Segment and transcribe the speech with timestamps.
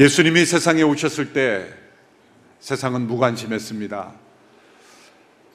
[0.00, 1.68] 예수님이 세상에 오셨을 때
[2.58, 4.14] 세상은 무관심했습니다.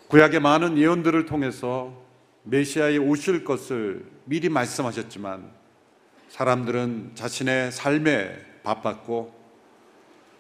[0.08, 2.00] 구약의 많은 예언들을 통해서
[2.44, 5.50] 메시아의 오실 것을 미리 말씀하셨지만
[6.30, 9.34] 사람들은 자신의 삶에 바빴고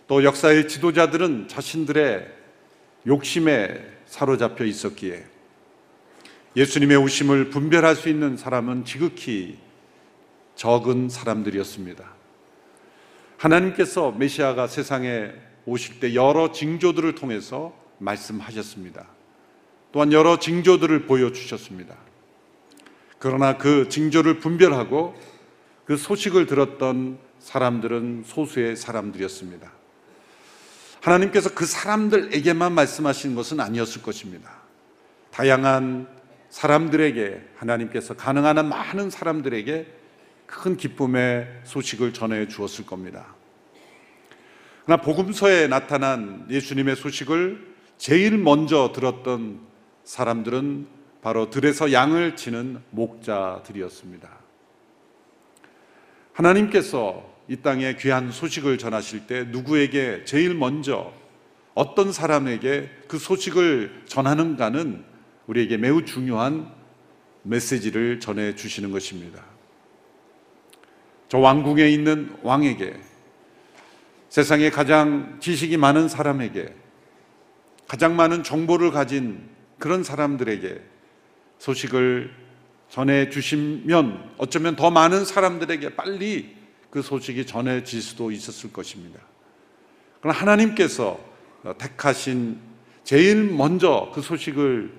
[0.05, 2.31] 또 역사의 지도자들은 자신들의
[3.07, 5.25] 욕심에 사로잡혀 있었기에
[6.55, 9.57] 예수님의 오심을 분별할 수 있는 사람은 지극히
[10.53, 12.24] 적은 사람들이었습니다.
[13.37, 15.31] 하나님께서 메시아가 세상에
[15.65, 19.07] 오실 때 여러 징조들을 통해서 말씀하셨습니다.
[19.91, 21.95] 또한 여러 징조들을 보여주셨습니다.
[23.17, 25.15] 그러나 그 징조를 분별하고
[25.85, 29.71] 그 소식을 들었던 사람들은 소수의 사람들이었습니다.
[31.01, 34.51] 하나님께서 그 사람들에게만 말씀하신 것은 아니었을 것입니다.
[35.31, 36.07] 다양한
[36.49, 39.85] 사람들에게 하나님께서 가능한 한 많은 사람들에게
[40.45, 43.35] 큰 기쁨의 소식을 전해 주었을 겁니다.
[44.85, 49.59] 그러나 복음서에 나타난 예수님의 소식을 제일 먼저 들었던
[50.03, 50.87] 사람들은
[51.21, 54.29] 바로 들에서 양을 치는 목자들이었습니다.
[56.33, 61.13] 하나님께서 이 땅에 귀한 소식을 전하실 때 누구에게 제일 먼저
[61.73, 65.03] 어떤 사람에게 그 소식을 전하는가는
[65.47, 66.71] 우리에게 매우 중요한
[67.43, 69.54] 메시지를 전해 주시는 것입니다.
[71.27, 72.99] 저 왕궁에 있는 왕에게
[74.29, 76.73] 세상에 가장 지식이 많은 사람에게
[77.87, 80.81] 가장 많은 정보를 가진 그런 사람들에게
[81.59, 82.33] 소식을
[82.89, 86.55] 전해 주시면 어쩌면 더 많은 사람들에게 빨리
[86.89, 89.19] 그 소식이 전해질 수도 있었을 것입니다.
[90.21, 91.19] 그러나 하나님께서
[91.77, 92.59] 택하신
[93.03, 94.93] 제일 먼저 그 소식을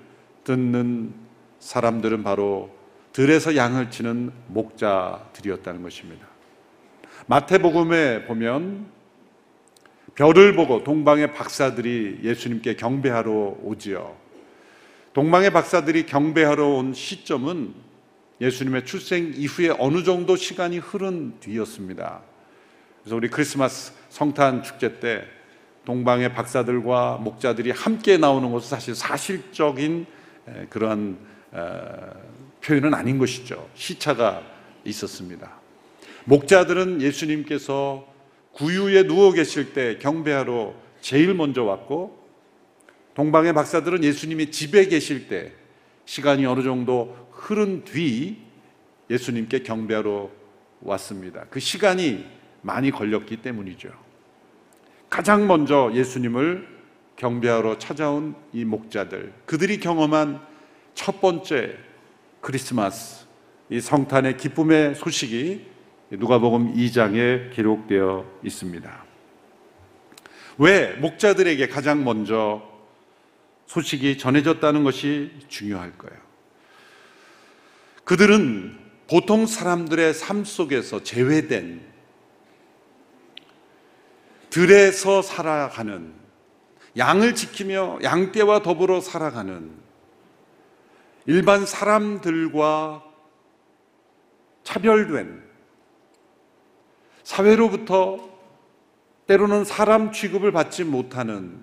[0.44, 1.14] 듣는
[1.58, 2.70] 사람들은 바로
[3.16, 6.26] 들에서 양을 치는 목자들이었다는 것입니다.
[7.24, 8.88] 마태복음에 보면
[10.14, 14.14] 별을 보고 동방의 박사들이 예수님께 경배하러 오지요.
[15.14, 17.72] 동방의 박사들이 경배하러 온 시점은
[18.42, 22.20] 예수님의 출생 이후에 어느 정도 시간이 흐른 뒤였습니다.
[23.00, 25.24] 그래서 우리 크리스마스 성탄 축제 때
[25.86, 30.04] 동방의 박사들과 목자들이 함께 나오는 것은 사실 사실적인
[30.68, 31.16] 그러한
[32.66, 33.70] 표현은 아닌 것이죠.
[33.74, 34.42] 시차가
[34.84, 35.60] 있었습니다.
[36.24, 38.12] 목자들은 예수님께서
[38.52, 42.26] 구유에 누워 계실 때 경배하러 제일 먼저 왔고
[43.14, 45.52] 동방의 박사들은 예수님이 집에 계실 때
[46.06, 48.38] 시간이 어느 정도 흐른 뒤
[49.10, 50.30] 예수님께 경배하러
[50.80, 51.46] 왔습니다.
[51.48, 52.26] 그 시간이
[52.62, 53.90] 많이 걸렸기 때문이죠.
[55.08, 56.66] 가장 먼저 예수님을
[57.14, 60.40] 경배하러 찾아온 이 목자들, 그들이 경험한
[60.94, 61.76] 첫 번째
[62.46, 63.26] 크리스마스,
[63.70, 65.66] 이 성탄의 기쁨의 소식이
[66.10, 69.04] 누가복음 2장에 기록되어 있습니다.
[70.58, 72.62] 왜 목자들에게 가장 먼저
[73.66, 76.16] 소식이 전해졌다는 것이 중요할까요?
[78.04, 78.78] 그들은
[79.10, 81.84] 보통 사람들의 삶 속에서 제외된
[84.50, 86.14] 들에서 살아가는
[86.96, 89.85] 양을 지키며 양떼와 더불어 살아가는
[91.26, 93.02] 일반 사람들과
[94.62, 95.42] 차별된
[97.24, 98.36] 사회로부터
[99.26, 101.60] 때로는 사람 취급을 받지 못하는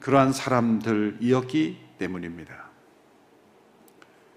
[0.00, 2.64] 그러한 사람들이었기 때문입니다.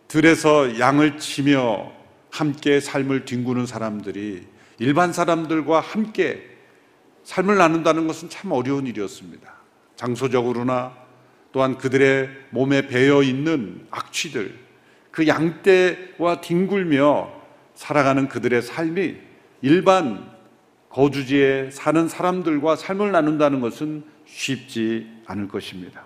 [0.08, 1.92] 들에서 양을 치며
[2.30, 4.48] 함께 삶을 뒹구는 사람들이
[4.80, 6.58] 일반 사람들과 함께
[7.24, 9.52] 삶을 나눈다는 것은 참 어려운 일이었습니다.
[9.96, 11.07] 장소적으로나
[11.52, 14.58] 또한 그들의 몸에 배어 있는 악취들,
[15.12, 17.34] 그 양떼와 뒹굴며
[17.76, 19.16] 살아가는 그들의 삶이
[19.62, 20.30] 일반
[20.90, 26.04] 거주지에 사는 사람들과 삶을 나눈다는 것은 쉽지 않을 것입니다.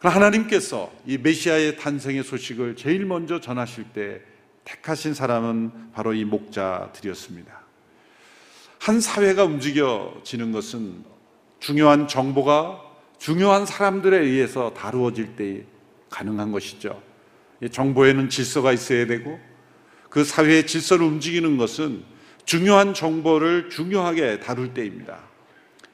[0.00, 4.20] 하나님께서 이 메시아의 탄생의 소식을 제일 먼저 전하실 때
[4.64, 7.58] 택하신 사람은 바로 이 목자들이었습니다.
[8.78, 11.04] 한 사회가 움직여지는 것은
[11.58, 12.87] 중요한 정보가
[13.18, 15.64] 중요한 사람들에 의해서 다루어질 때
[16.10, 17.02] 가능한 것이죠.
[17.70, 19.38] 정보에는 질서가 있어야 되고
[20.08, 22.02] 그 사회의 질서를 움직이는 것은
[22.44, 25.18] 중요한 정보를 중요하게 다룰 때입니다.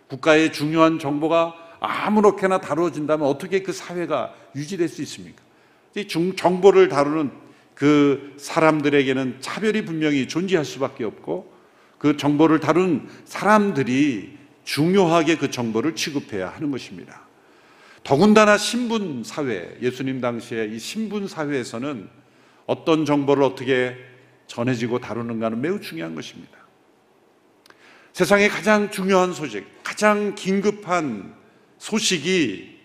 [0.08, 5.42] 국가의 중요한 정보가 아무렇게나 다루어진다면 어떻게 그 사회가 유지될 수 있습니까?
[6.36, 7.30] 정보를 다루는
[7.74, 11.52] 그 사람들에게는 차별이 분명히 존재할 수밖에 없고
[11.98, 17.22] 그 정보를 다룬 사람들이 중요하게 그 정보를 취급해야 하는 것입니다.
[18.02, 22.08] 더군다나 신분 사회, 예수님 당시에 이 신분 사회에서는
[22.66, 23.96] 어떤 정보를 어떻게
[24.46, 26.52] 전해지고 다루는가는 매우 중요한 것입니다.
[28.12, 31.34] 세상에 가장 중요한 소식, 가장 긴급한
[31.78, 32.78] 소식이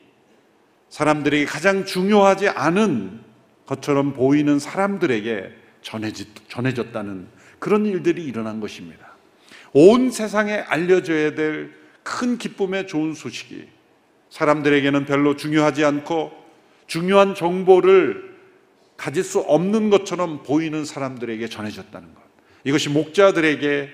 [0.90, 3.22] 사람들에게 가장 중요하지 않은
[3.66, 5.54] 것처럼 보이는 사람들에게
[6.48, 7.28] 전해졌다는
[7.60, 9.09] 그런 일들이 일어난 것입니다.
[9.74, 11.80] 온 세상에 알려져야 될
[12.10, 13.68] 큰 기쁨의 좋은 소식이
[14.32, 16.32] 사람들에게는 별로 중요하지 않고
[16.88, 18.36] 중요한 정보를
[18.98, 22.22] 가질 수 없는 것처럼 보이는 사람들에게 전해졌다는 것.
[22.64, 23.90] 이것이 목자들에게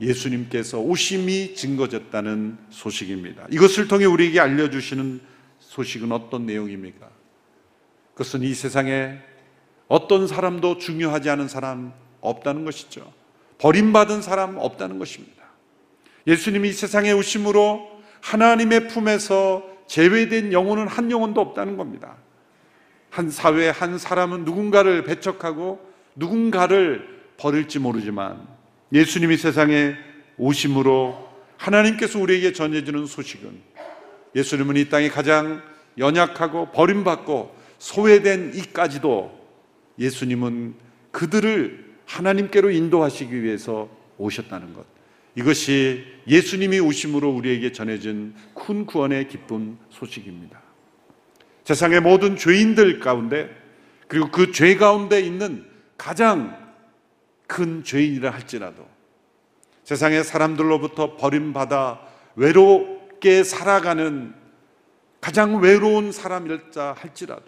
[0.00, 3.46] 예수님께서 오심이 증거졌다는 소식입니다.
[3.50, 5.20] 이것을 통해 우리에게 알려주시는
[5.58, 7.08] 소식은 어떤 내용입니까?
[8.12, 9.18] 그것은 이 세상에
[9.88, 13.19] 어떤 사람도 중요하지 않은 사람 없다는 것이죠.
[13.60, 15.44] 버림받은 사람 없다는 것입니다.
[16.26, 22.16] 예수님이 이 세상에 오심으로 하나님의 품에서 제외된 영혼은 한 영혼도 없다는 겁니다.
[23.10, 25.80] 한 사회, 한 사람은 누군가를 배척하고
[26.16, 28.46] 누군가를 버릴지 모르지만
[28.92, 29.94] 예수님이 세상에
[30.38, 31.28] 오심으로
[31.58, 33.60] 하나님께서 우리에게 전해주는 소식은
[34.34, 35.62] 예수님은 이 땅에 가장
[35.98, 39.38] 연약하고 버림받고 소외된 이까지도
[39.98, 40.76] 예수님은
[41.10, 44.84] 그들을 하나님께로 인도하시기 위해서 오셨다는 것.
[45.36, 50.60] 이것이 예수님이 오심으로 우리에게 전해진 큰 구원의 기쁜 소식입니다.
[51.64, 53.48] 세상의 모든 죄인들 가운데
[54.08, 55.64] 그리고 그 죄 가운데 있는
[55.96, 56.58] 가장
[57.46, 58.88] 큰 죄인이라 할지라도
[59.84, 62.00] 세상의 사람들로부터 버림받아
[62.34, 64.34] 외롭게 살아가는
[65.20, 67.44] 가장 외로운 사람일자 할지라도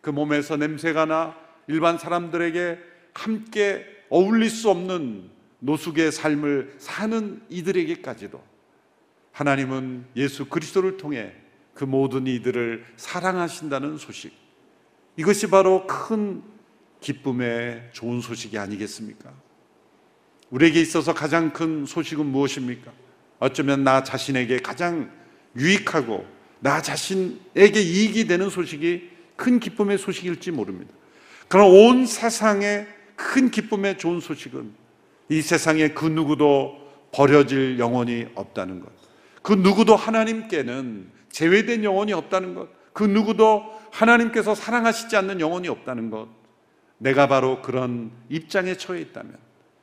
[0.00, 1.34] 그 몸에서 냄새가 나
[1.66, 5.30] 일반 사람들에게 함께 어울릴 수 없는
[5.60, 8.42] 노숙의 삶을 사는 이들에게까지도
[9.32, 11.32] 하나님은 예수 그리스도를 통해
[11.74, 14.32] 그 모든 이들을 사랑하신다는 소식.
[15.16, 16.42] 이것이 바로 큰
[17.00, 19.32] 기쁨의 좋은 소식이 아니겠습니까?
[20.50, 22.92] 우리에게 있어서 가장 큰 소식은 무엇입니까?
[23.38, 25.10] 어쩌면 나 자신에게 가장
[25.56, 26.26] 유익하고
[26.60, 30.92] 나 자신에게 이익이 되는 소식이 큰 기쁨의 소식일지 모릅니다.
[31.48, 32.86] 그러나 온 세상에
[33.22, 34.72] 큰 기쁨의 좋은 소식은
[35.28, 36.78] 이 세상에 그 누구도
[37.12, 38.90] 버려질 영혼이 없다는 것.
[39.42, 42.68] 그 누구도 하나님께는 제외된 영혼이 없다는 것.
[42.92, 46.28] 그 누구도 하나님께서 사랑하시지 않는 영혼이 없다는 것.
[46.98, 49.36] 내가 바로 그런 입장에 처해 있다면,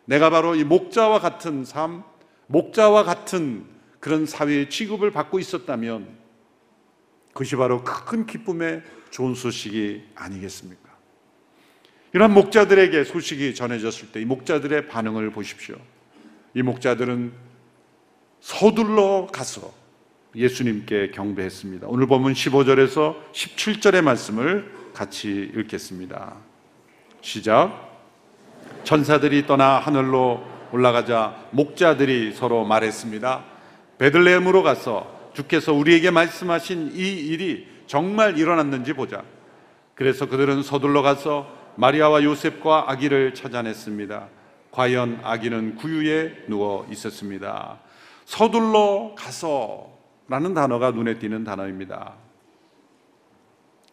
[0.05, 2.03] 내가 바로 이 목자와 같은 삶,
[2.47, 3.65] 목자와 같은
[3.99, 6.07] 그런 사회의 취급을 받고 있었다면,
[7.29, 10.88] 그것이 바로 큰 기쁨의 좋은 소식이 아니겠습니까?
[12.13, 15.75] 이런 목자들에게 소식이 전해졌을 때 이 목자들의 반응을 보십시오.
[16.53, 17.31] 이 목자들은
[18.41, 19.73] 서둘러 가서
[20.35, 21.87] 예수님께 경배했습니다.
[21.89, 26.35] 오늘 보면 15절에서 17절의 말씀을 같이 읽겠습니다.
[27.21, 27.89] 시작.
[28.83, 33.43] 천사들이 떠나 하늘로 올라가자 목자들이 서로 말했습니다.
[33.97, 39.23] 베들레헴으로 가서 주께서 우리에게 말씀하신 이 일이 정말 일어났는지 보자.
[39.95, 44.27] 그래서 그들은 서둘러 가서 마리아와 요셉과 아기를 찾아냈습니다.
[44.69, 47.79] 과연 아기는 구유에 누워 있었습니다.
[48.25, 49.89] 서둘러 가서
[50.27, 52.15] 라는 단어가 눈에 띄는 단어입니다.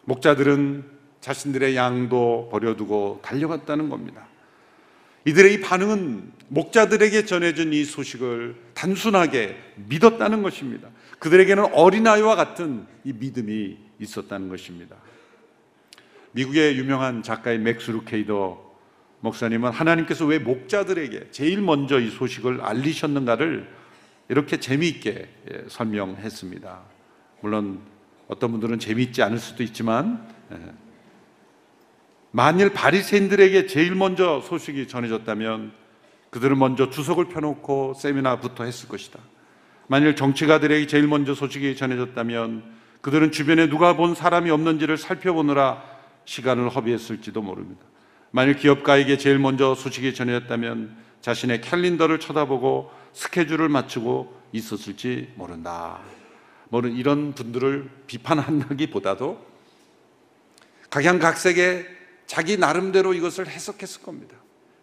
[0.02, 0.84] 목자들은
[1.20, 4.26] 자신들의 양도 버려두고 달려갔다는 겁니다.
[5.24, 10.88] 이들의 이 반응은 목자들에게 전해진 이 소식을 단순하게 믿었다는 것입니다.
[11.20, 14.96] 그들에게는 어린아이와 같은 이 믿음이 있었다는 것입니다.
[16.36, 18.62] 미국의 유명한 작가인 맥스 루케이더
[19.20, 23.66] 목사님은 하나님께서 왜 목자들에게 제일 먼저 이 소식을 알리셨는가를
[24.28, 26.80] 이렇게 재미있게 예, 설명했습니다.
[27.40, 27.80] 물론
[28.28, 30.58] 어떤 분들은 재미있지 않을 수도 있지만 예.
[32.32, 35.72] 만일 바리새인들에게 제일 먼저 소식이 전해졌다면
[36.28, 39.20] 그들은 먼저 주석을 펴놓고 세미나부터 했을 것이다.
[39.86, 42.62] 만일 정치가들에게 제일 먼저 소식이 전해졌다면
[43.00, 45.95] 그들은 주변에 누가 본 사람이 없는지를 살펴보느라
[46.26, 47.80] 시간을 허비했을지도 모릅니다.
[48.30, 56.00] 만일 기업가에게 제일 먼저 소식이 전해졌다면 자신의 캘린더를 쳐다보고 스케줄을 맞추고 있었을지 모른다.
[56.68, 59.46] 뭐는 이런 분들을 비판한다기보다도
[60.90, 61.86] 각양각색의
[62.26, 64.36] 자기 나름대로 이것을 해석했을 겁니다.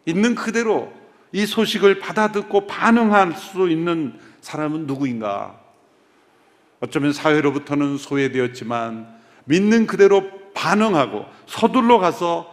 [0.05, 0.91] 있는 그대로
[1.31, 5.59] 이 소식을 받아듣고 반응할 수 있는 사람은 누구인가?
[6.79, 12.49] 어쩌면 사회로부터는 소외되었지만 믿는 그대로 반응하고 서둘러 가서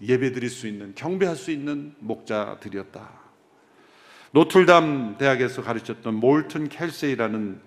[0.00, 3.06] 예배 드릴 수 있는 경배할 수 있는 목자들이었다.
[4.30, 7.60] 노틀담 대학에서 가르쳤던 몰튼 켈세이라는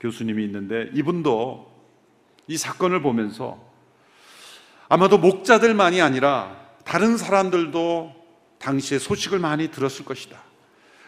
[0.00, 1.66] 교수님이 있는데 이분도
[2.46, 3.58] 이 사건을 보면서
[4.90, 8.14] 아마도 목자들만이 아니라 다른 사람들도
[8.58, 10.38] 당시에 소식을 많이 들었을 것이다.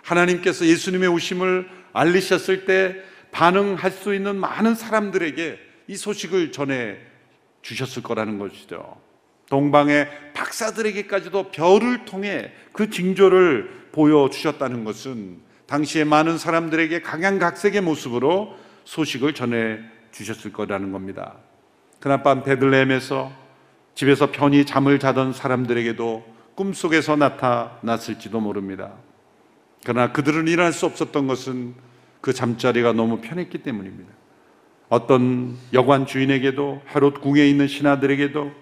[0.03, 2.97] 하나님께서 예수님의 오심을 알리셨을 때
[3.33, 7.11] 반응할 수 있는 많은 사람들에게 이 소식을 전해
[7.63, 8.97] 주셨을 거라는 것이죠.
[9.49, 19.79] 동방의 박사들에게까지도 별을 통해 그 징조를 보여주셨다는 것은 당시에 많은 사람들에게 각양각색의 모습으로 소식을 전해
[20.13, 21.37] 주셨을 거라는 겁니다.
[21.99, 23.33] 그날 밤 베들레헴에서
[23.95, 26.25] 집에서 편히 잠을 자던 사람들에게도
[26.55, 28.93] 꿈속에서 나타났을지도 모릅니다.
[29.85, 31.75] 그러나 그들은 일어날 수 없었던 것은
[32.21, 34.13] 그 잠자리가 너무 편했기 때문입니다.
[34.91, 38.53] 어떤 여관 주인에게도 헤롯 궁에 있는 신하들에게도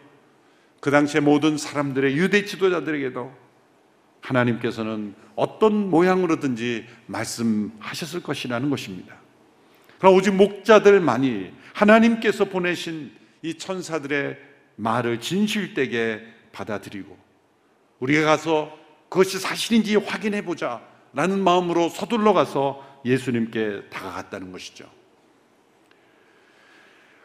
[0.80, 3.32] 그 당시에 모든 사람들의 유대 지도자들에게도
[4.20, 9.16] 하나님께서는 어떤 모양으로든지 말씀하셨을 것이라는 것입니다.
[9.98, 14.36] 그러나 오직 목자들만이 하나님께서 보내신 이 천사들의
[14.76, 17.16] 말을 진실되게 받아들이고
[18.00, 20.82] 우리가 가서 그것이 사실인지 확인해 보자
[21.14, 24.97] 라는 마음으로 서둘러 가서 예수님께 다가갔다는 것이죠.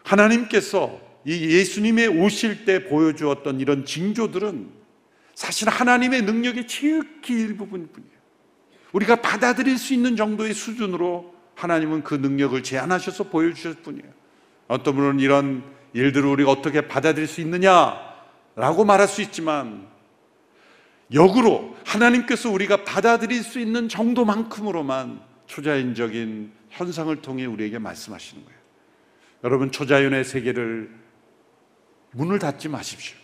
[0.03, 4.69] 하나님께서 이 예수님의 오실 때 보여주었던 이런 징조들은
[5.35, 8.13] 사실 하나님의 능력의 지극히 일부분 뿐이에요.
[8.91, 14.11] 우리가 받아들일 수 있는 정도의 수준으로 하나님은 그 능력을 제한하셔서 보여주셨을 뿐이에요.
[14.67, 19.87] 어떤 분은 이런 일들을 우리가 어떻게 받아들일 수 있느냐라고 말할 수 있지만
[21.13, 28.62] 역으로 하나님께서 우리가 받아들일 수 있는 정도만큼으로만 초자연적인 현상을 통해 우리에게 말씀하시는 거예요.
[29.43, 30.89] 여러분 초자연의 세계를
[32.11, 33.17] 문을 닫지 마십시오.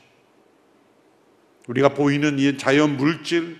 [1.67, 3.59] 우리가 보이는 이 자연 물질,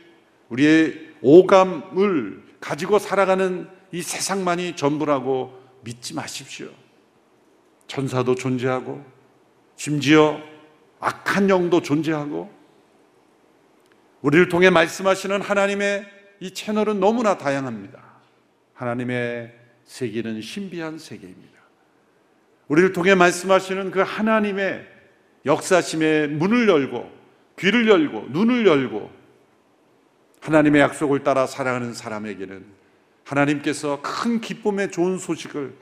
[0.50, 6.70] 우리의 오감을 가지고 살아가는 이 세상만이 전부라고 믿지 마십시오.
[7.88, 9.06] 천사도 존재하고,
[9.76, 10.42] 심지어
[11.00, 12.52] 악한 영도 존재하고,
[14.22, 16.06] 우리를 통해 말씀하시는 하나님의
[16.42, 18.04] 이 채널은 너무나 다양합니다.
[18.74, 19.54] 하나님의
[19.86, 21.59] 세계는 신비한 세계입니다.
[22.70, 24.88] 우리를 통해 말씀하시는 그 하나님의
[25.46, 27.12] 역사심의 문을 열고
[27.60, 29.12] 귀를 열고 눈을 열고
[30.42, 32.64] 하나님의 약속을 따라 살아가는 사람에게는
[33.26, 35.76] 하나님께서 큰 기쁨의 좋은 소식을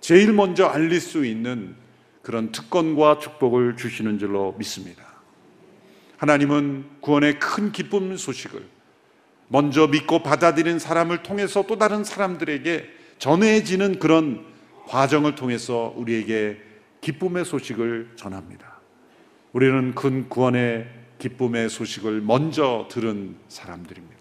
[0.00, 1.74] 제일 먼저 알릴 수 있는
[2.22, 5.04] 그런 특권과 축복을 주시는 줄로 믿습니다.
[6.18, 8.62] 하나님은 구원의 큰 기쁨 소식을
[9.48, 14.44] 먼저 믿고 받아들인 사람을 통해서 또 다른 사람들에게 전해지는 그런
[14.86, 16.58] 과정을 통해서 우리에게
[17.00, 18.76] 기쁨의 소식을 전합니다.
[19.52, 20.86] 우리는 큰 구원의
[21.18, 24.16] 기쁨의 소식을 먼저 들은 사람들입니다.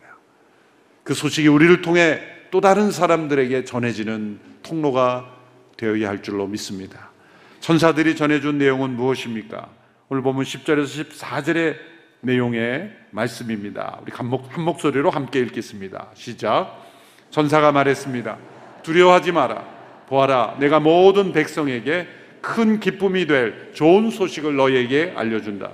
[1.04, 5.36] 그 소식이 우리를 통해 또 다른 사람들에게 전해지는 통로가
[5.78, 7.12] 되어야 할 줄로 믿습니다.
[7.60, 9.70] 천사들이 전해준 내용은 무엇입니까?
[10.10, 11.76] 오늘 보면 10절에서 14절의
[12.22, 14.00] 내용의 말씀입니다.
[14.02, 16.12] 우리 한, 목소리로 함께 읽겠습니다.
[16.14, 16.82] 시작.
[17.30, 18.38] 전사가 말했습니다.
[18.84, 19.75] 두려워하지 마라.
[20.08, 22.08] 보아라, 내가 모든 백성에게
[22.42, 25.72] 큰 기쁨이 될 좋은 소식을 너에게 알려준다.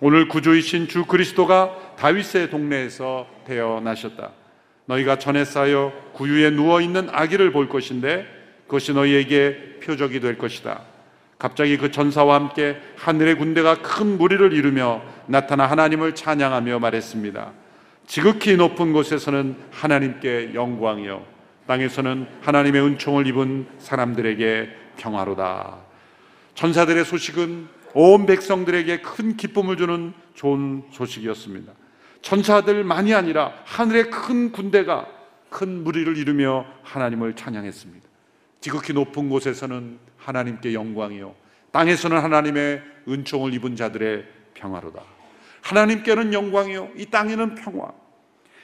[0.00, 4.32] 오늘 구주이신 주 그리스도가 다윗의 동네에서 태어나셨다.
[4.86, 8.26] 너희가 전에 쌓여 구유에 누워 있는 아기를 볼 것인데
[8.66, 10.82] 그것이 너희에게 표적이 될 것이다.
[11.38, 17.52] 갑자기 그 전사와 함께 하늘의 군대가 큰 무리를 이루며 나타나 하나님을 찬양하며 말했습니다.
[18.06, 21.33] 지극히 높은 곳에서는 하나님께 영광이요
[21.66, 25.78] 땅에서는 하나님의 은총을 입은 사람들에게 평화로다.
[26.54, 31.72] 천사들의 소식은 온 백성들에게 큰 기쁨을 주는 좋은 소식이었습니다.
[32.22, 35.06] 천사들만이 아니라 하늘의 큰 군대가
[35.50, 38.06] 큰 무리를 이루며 하나님을 찬양했습니다.
[38.60, 41.34] 지극히 높은 곳에서는 하나님께 영광이요.
[41.70, 45.02] 땅에서는 하나님의 은총을 입은 자들의 평화로다.
[45.60, 46.90] 하나님께는 영광이요.
[46.96, 47.92] 이 땅에는 평화.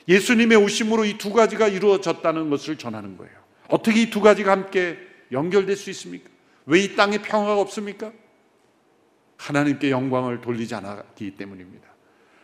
[0.09, 3.33] 예수님의 오심으로 이 두 가지가 이루어졌다는 것을 전하는 거예요.
[3.69, 4.99] 어떻게 이 두 가지가 함께
[5.33, 6.29] 연결될 수 있습니까?
[6.67, 8.13] 왜 이 땅에 평화가 없습니까?
[9.37, 11.89] 하나님께 영광을 돌리지 않았기 때문입니다.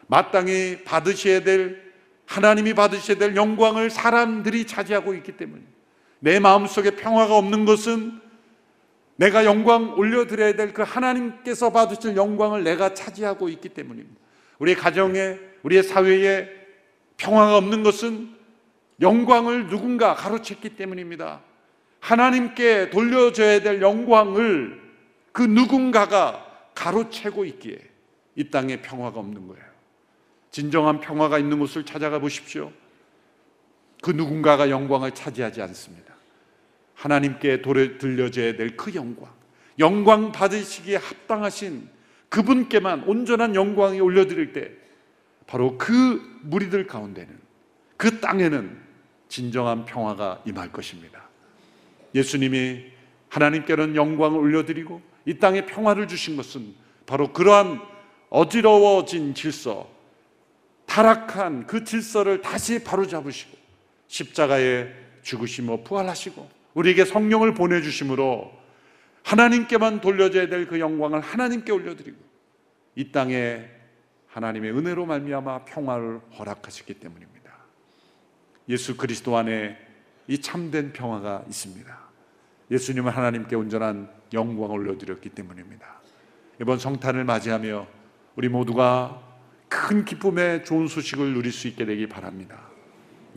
[0.07, 1.85] 마땅히 받으셔야 될
[2.27, 5.73] 하나님이 받으셔야 될 영광을 사람들이 차지하고 있기 때문입니다.
[6.21, 8.21] 내 마음속에 평화가 없는 것은
[9.17, 14.21] 내가 영광 올려드려야 될 그 하나님께서 받으실 영광을 내가 차지하고 있기 때문입니다.
[14.59, 16.49] 우리 가정에, 우리의 사회에
[17.17, 18.35] 평화가 없는 것은
[19.01, 21.41] 영광을 누군가 가로챘기 때문입니다.
[22.01, 24.81] 하나님께 돌려줘야 될 영광을
[25.33, 26.45] 그 누군가가
[26.75, 27.79] 가로채고 있기에
[28.37, 29.65] 이 땅에 평화가 없는 거예요.
[30.51, 32.73] 진정한 평화가 있는 곳을 찾아가 보십시오.
[34.03, 36.15] 그 누군가가 영광을 차지하지 않습니다.
[36.95, 39.31] 하나님께 들려줘야 될 그 영광,
[39.79, 41.89] 영광 받으시기에 합당하신
[42.29, 44.73] 그분께만 온전한 영광이 올려드릴 때
[45.47, 47.39] 바로 그 무리들 가운데는
[47.97, 48.79] 그 땅에는
[49.29, 51.29] 진정한 평화가 임할 것입니다.
[52.15, 52.85] 예수님이
[53.29, 56.75] 하나님께는 영광을 올려드리고 이 땅에 평화를 주신 것은
[57.05, 57.81] 바로 그러한
[58.31, 59.89] 어지러워진 질서,
[60.87, 63.57] 타락한 그 질서를 다시 바로잡으시고
[64.09, 64.89] 십자가에
[65.23, 68.53] 죽으시며 부활하시고 우리에게 성령을 보내주심으로
[69.23, 72.17] 하나님께만 돌려져야 될 그 영광을 하나님께 올려드리고
[72.95, 73.65] 이 땅에
[74.37, 77.53] 하나님의 은혜로 말미암아 평화를 허락하셨기 때문입니다.
[78.69, 79.79] 예수 그리스도 안에
[80.29, 81.99] 이 참된 평화가 있습니다.
[82.71, 85.87] 예수님은 하나님께 온전한 영광을 올려드렸기 때문입니다.
[86.61, 87.87] 이번 성탄을 맞이하며
[88.35, 89.23] 우리 모두가
[89.69, 92.61] 큰 기쁨의 좋은 소식을 누릴 수 있게 되기 바랍니다.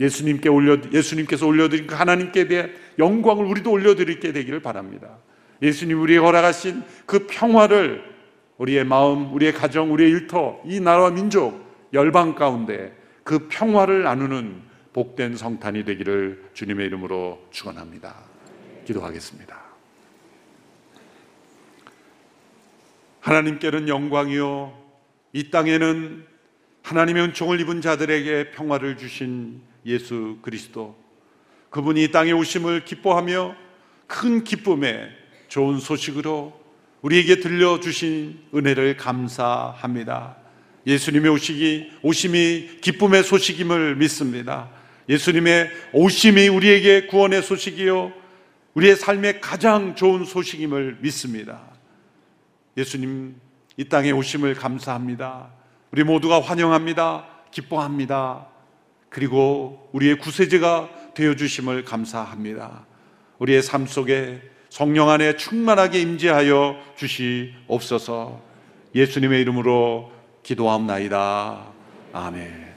[0.00, 5.16] 예수님께 올려 예수님께서 올려드린 그 하나님께 대한 영광을 우리도 올려드리게 되기를 바랍니다.
[5.62, 8.09] 예수님 우리에 허락하신 그 평화를
[8.60, 11.64] 우리의 마음, 우리의 가정, 우리의 일터, 이 나라와 민족,
[11.94, 14.60] 열방 가운데 그 평화를 나누는
[14.92, 18.14] 복된 성탄이 되기를 주님의 이름으로 축원합니다.
[18.84, 19.58] 기도하겠습니다.
[23.20, 24.78] 하나님께는 영광이요
[25.32, 26.26] 이 땅에는
[26.82, 30.96] 하나님의 은총을 입은 자들에게 평화를 주신 예수 그리스도
[31.70, 33.54] 그분이 이 땅에 오심을 기뻐하며
[34.06, 35.08] 큰 기쁨에
[35.48, 36.59] 좋은 소식으로
[37.02, 40.36] 우리에게 들려주신 은혜를 감사합니다.
[40.86, 44.70] 예수님의 오시기, 오심이 기쁨의 소식임을 믿습니다.
[45.08, 48.12] 예수님의 오심이 우리에게 구원의 소식이요.
[48.74, 51.60] 우리의 삶의 가장 좋은 소식임을 믿습니다.
[52.76, 53.34] 예수님
[53.76, 55.50] 이 땅에 오심을 감사합니다.
[55.90, 57.26] 우리 모두가 환영합니다.
[57.50, 58.46] 기뻐합니다.
[59.08, 62.86] 그리고 우리의 구세주가 되어 주심을 감사합니다.
[63.38, 64.40] 우리의 삶 속에
[64.70, 68.40] 성령 안에 충만하게 임재하여 주시옵소서.
[68.94, 70.10] 예수님의 이름으로
[70.44, 71.66] 기도함나이다.
[72.12, 72.70] 아멘.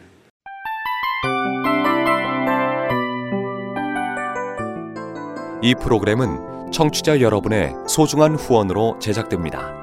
[5.61, 9.82] 이 프로그램은 청취자 여러분의 소중한 후원으로 제작됩니다.